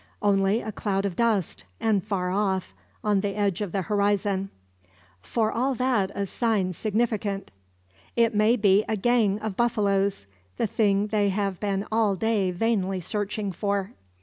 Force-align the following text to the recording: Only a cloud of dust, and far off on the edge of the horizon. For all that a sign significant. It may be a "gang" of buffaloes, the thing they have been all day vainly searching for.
Only 0.23 0.61
a 0.61 0.71
cloud 0.71 1.05
of 1.05 1.15
dust, 1.15 1.63
and 1.79 2.03
far 2.03 2.31
off 2.31 2.73
on 3.03 3.19
the 3.21 3.37
edge 3.37 3.61
of 3.61 3.71
the 3.71 3.83
horizon. 3.83 4.49
For 5.21 5.51
all 5.51 5.75
that 5.75 6.09
a 6.15 6.25
sign 6.25 6.73
significant. 6.73 7.51
It 8.15 8.33
may 8.33 8.55
be 8.55 8.83
a 8.89 8.97
"gang" 8.97 9.37
of 9.41 9.55
buffaloes, 9.55 10.25
the 10.57 10.65
thing 10.65 11.05
they 11.09 11.29
have 11.29 11.59
been 11.59 11.85
all 11.91 12.15
day 12.15 12.49
vainly 12.49 12.99
searching 12.99 13.51
for. 13.51 13.91